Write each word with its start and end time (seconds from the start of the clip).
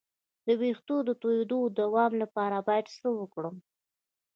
د 0.45 0.47
ویښتو 0.61 0.95
د 1.07 1.09
تویدو 1.21 1.59
د 1.69 1.73
دوام 1.81 2.11
لپاره 2.21 2.57
باید 2.67 2.85
څه 2.97 3.07
وکړم؟ 3.19 3.55